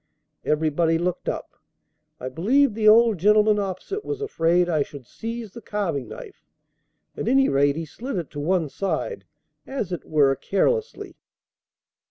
[0.43, 1.51] Everybody looked up.
[2.19, 6.43] I believe the old gentleman opposite was afraid I should seize the carving knife;
[7.15, 9.25] at any rate, he slid it to one side,
[9.67, 11.17] as it were carelessly.